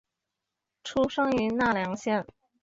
[0.83, 2.25] 出身于奈良县。